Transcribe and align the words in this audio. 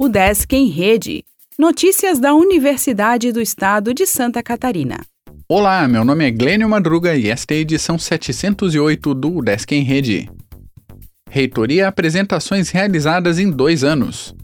O 0.00 0.08
Desk 0.08 0.54
em 0.54 0.68
Rede. 0.68 1.24
Notícias 1.58 2.20
da 2.20 2.32
Universidade 2.32 3.32
do 3.32 3.40
Estado 3.40 3.92
de 3.92 4.06
Santa 4.06 4.40
Catarina. 4.44 5.00
Olá, 5.48 5.88
meu 5.88 6.04
nome 6.04 6.24
é 6.24 6.30
Glênio 6.30 6.68
Madruga 6.68 7.16
e 7.16 7.28
esta 7.28 7.52
é 7.52 7.56
a 7.56 7.60
edição 7.62 7.98
708 7.98 9.12
do 9.12 9.42
Desk 9.42 9.72
em 9.72 9.82
Rede. 9.82 10.30
Reitoria 11.28 11.88
apresentações 11.88 12.70
realizadas 12.70 13.40
em 13.40 13.50
dois 13.50 13.82
anos. 13.82 14.36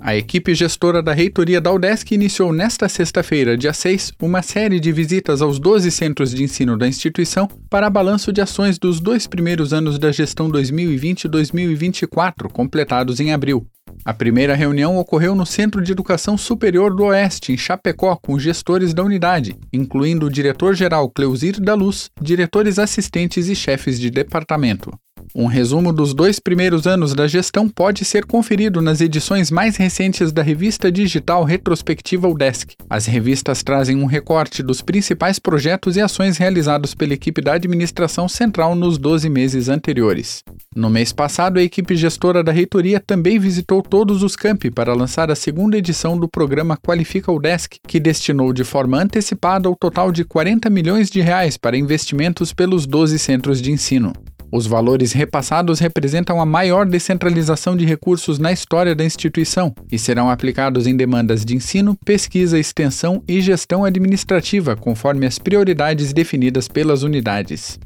A 0.00 0.16
equipe 0.16 0.52
gestora 0.52 1.00
da 1.00 1.12
reitoria 1.12 1.60
da 1.60 1.72
UDESC 1.72 2.16
iniciou 2.16 2.52
nesta 2.52 2.88
sexta-feira, 2.88 3.56
dia 3.56 3.72
6, 3.72 4.14
uma 4.20 4.42
série 4.42 4.80
de 4.80 4.90
visitas 4.90 5.42
aos 5.42 5.60
12 5.60 5.92
centros 5.92 6.32
de 6.32 6.42
ensino 6.42 6.76
da 6.76 6.88
instituição 6.88 7.46
para 7.70 7.88
balanço 7.88 8.32
de 8.32 8.40
ações 8.40 8.80
dos 8.80 8.98
dois 8.98 9.28
primeiros 9.28 9.72
anos 9.72 9.96
da 9.96 10.10
gestão 10.10 10.50
2020-2024, 10.50 12.50
completados 12.50 13.20
em 13.20 13.32
abril. 13.32 13.64
A 14.06 14.14
primeira 14.14 14.54
reunião 14.54 14.96
ocorreu 14.98 15.34
no 15.34 15.44
Centro 15.44 15.82
de 15.82 15.90
Educação 15.90 16.38
Superior 16.38 16.94
do 16.94 17.06
Oeste, 17.06 17.52
em 17.52 17.56
Chapecó, 17.56 18.14
com 18.14 18.38
gestores 18.38 18.94
da 18.94 19.02
unidade, 19.02 19.56
incluindo 19.72 20.26
o 20.26 20.30
diretor-geral 20.30 21.10
Cleusir 21.10 21.60
da 21.60 21.74
Luz, 21.74 22.08
diretores 22.22 22.78
assistentes 22.78 23.48
e 23.48 23.56
chefes 23.56 23.98
de 23.98 24.08
departamento. 24.08 24.96
Um 25.38 25.44
resumo 25.44 25.92
dos 25.92 26.14
dois 26.14 26.38
primeiros 26.38 26.86
anos 26.86 27.12
da 27.12 27.28
gestão 27.28 27.68
pode 27.68 28.06
ser 28.06 28.24
conferido 28.24 28.80
nas 28.80 29.02
edições 29.02 29.50
mais 29.50 29.76
recentes 29.76 30.32
da 30.32 30.42
revista 30.42 30.90
digital 30.90 31.44
retrospectiva 31.44 32.26
UDESC. 32.26 32.74
As 32.88 33.04
revistas 33.04 33.62
trazem 33.62 34.02
um 34.02 34.06
recorte 34.06 34.62
dos 34.62 34.80
principais 34.80 35.38
projetos 35.38 35.94
e 35.94 36.00
ações 36.00 36.38
realizados 36.38 36.94
pela 36.94 37.12
equipe 37.12 37.42
da 37.42 37.52
administração 37.52 38.26
central 38.30 38.74
nos 38.74 38.96
12 38.96 39.28
meses 39.28 39.68
anteriores. 39.68 40.42
No 40.74 40.88
mês 40.88 41.12
passado, 41.12 41.58
a 41.58 41.62
equipe 41.62 41.94
gestora 41.96 42.42
da 42.42 42.50
reitoria 42.50 42.98
também 42.98 43.38
visitou 43.38 43.82
todos 43.82 44.22
os 44.22 44.36
campi 44.36 44.70
para 44.70 44.94
lançar 44.94 45.30
a 45.30 45.36
segunda 45.36 45.76
edição 45.76 46.18
do 46.18 46.30
programa 46.30 46.78
Qualifica 46.78 47.30
UDESC, 47.30 47.76
que 47.86 48.00
destinou 48.00 48.54
de 48.54 48.64
forma 48.64 49.02
antecipada 49.02 49.68
o 49.68 49.76
total 49.76 50.10
de 50.10 50.24
40 50.24 50.70
milhões 50.70 51.10
de 51.10 51.20
reais 51.20 51.58
para 51.58 51.76
investimentos 51.76 52.54
pelos 52.54 52.86
12 52.86 53.18
centros 53.18 53.60
de 53.60 53.70
ensino. 53.70 54.14
Os 54.52 54.66
valores 54.66 55.12
repassados 55.12 55.80
representam 55.80 56.40
a 56.40 56.46
maior 56.46 56.86
descentralização 56.86 57.76
de 57.76 57.84
recursos 57.84 58.38
na 58.38 58.52
história 58.52 58.94
da 58.94 59.04
instituição 59.04 59.74
e 59.90 59.98
serão 59.98 60.30
aplicados 60.30 60.86
em 60.86 60.96
demandas 60.96 61.44
de 61.44 61.56
ensino, 61.56 61.96
pesquisa, 62.04 62.58
extensão 62.58 63.22
e 63.26 63.40
gestão 63.40 63.84
administrativa, 63.84 64.76
conforme 64.76 65.26
as 65.26 65.38
prioridades 65.38 66.12
definidas 66.12 66.68
pelas 66.68 67.02
unidades. 67.02 67.78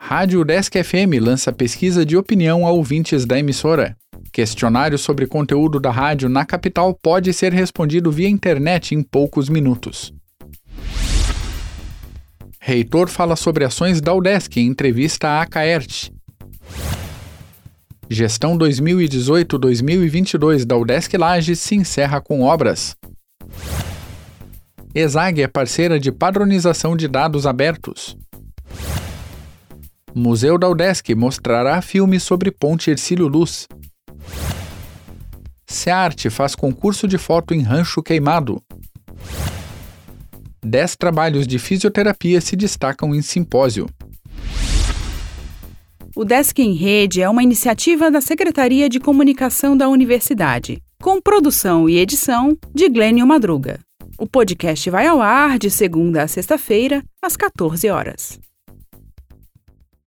Rádio 0.00 0.44
Desk 0.44 0.82
FM 0.82 1.20
lança 1.20 1.52
pesquisa 1.52 2.04
de 2.04 2.16
opinião 2.16 2.66
a 2.66 2.70
ouvintes 2.70 3.24
da 3.24 3.38
emissora. 3.38 3.96
Questionário 4.32 4.98
sobre 4.98 5.26
conteúdo 5.26 5.78
da 5.78 5.90
rádio 5.90 6.28
na 6.28 6.44
capital 6.44 6.94
pode 6.94 7.32
ser 7.32 7.52
respondido 7.52 8.10
via 8.10 8.28
internet 8.28 8.94
em 8.94 9.02
poucos 9.02 9.48
minutos. 9.48 10.12
Reitor 12.64 13.08
fala 13.08 13.34
sobre 13.34 13.64
ações 13.64 14.00
da 14.00 14.14
UDESC 14.14 14.60
em 14.60 14.68
entrevista 14.68 15.40
à 15.40 15.46
Caert. 15.46 16.12
Gestão 18.08 18.56
2018-2022 18.56 20.64
da 20.64 20.76
UDESC 20.76 21.18
Lages 21.18 21.58
se 21.58 21.74
encerra 21.74 22.20
com 22.20 22.42
obras. 22.42 22.94
ESAG 24.94 25.42
é 25.42 25.48
parceira 25.48 25.98
de 25.98 26.12
padronização 26.12 26.96
de 26.96 27.08
dados 27.08 27.48
abertos. 27.48 28.16
Museu 30.14 30.56
da 30.56 30.68
UDESC 30.68 31.16
mostrará 31.16 31.82
filme 31.82 32.20
sobre 32.20 32.52
Ponte 32.52 32.92
Ercílio 32.92 33.26
Luz. 33.26 33.66
SEARTE 35.66 36.30
faz 36.30 36.54
concurso 36.54 37.08
de 37.08 37.18
foto 37.18 37.54
em 37.54 37.62
Rancho 37.62 38.04
Queimado. 38.04 38.62
10 40.64 40.96
trabalhos 40.96 41.46
de 41.46 41.58
fisioterapia 41.58 42.40
se 42.40 42.54
destacam 42.54 43.14
em 43.14 43.20
simpósio. 43.20 43.88
O 46.14 46.24
Desk 46.24 46.58
em 46.60 46.74
Rede 46.74 47.20
é 47.20 47.28
uma 47.28 47.42
iniciativa 47.42 48.10
da 48.10 48.20
Secretaria 48.20 48.88
de 48.88 49.00
Comunicação 49.00 49.76
da 49.76 49.88
Universidade, 49.88 50.80
com 51.02 51.20
produção 51.20 51.88
e 51.88 51.98
edição 51.98 52.56
de 52.72 52.88
Glênio 52.88 53.26
Madruga. 53.26 53.80
O 54.18 54.26
podcast 54.26 54.88
vai 54.90 55.06
ao 55.06 55.20
ar 55.20 55.58
de 55.58 55.70
segunda 55.70 56.22
a 56.22 56.28
sexta-feira, 56.28 57.02
às 57.20 57.36
14 57.36 57.88
horas. 57.88 58.38